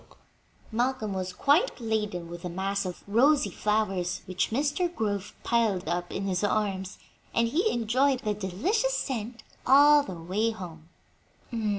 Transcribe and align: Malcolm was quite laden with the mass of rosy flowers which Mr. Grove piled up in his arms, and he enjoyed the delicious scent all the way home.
Malcolm 0.71 1.13
was 1.13 1.31
quite 1.31 1.79
laden 1.79 2.27
with 2.27 2.41
the 2.41 2.49
mass 2.49 2.85
of 2.87 3.03
rosy 3.05 3.51
flowers 3.51 4.23
which 4.25 4.49
Mr. 4.49 4.91
Grove 4.95 5.35
piled 5.43 5.87
up 5.87 6.11
in 6.11 6.25
his 6.25 6.43
arms, 6.43 6.97
and 7.35 7.49
he 7.49 7.69
enjoyed 7.71 8.21
the 8.21 8.33
delicious 8.33 8.97
scent 8.97 9.43
all 9.63 10.01
the 10.01 10.15
way 10.19 10.49
home. 10.49 10.89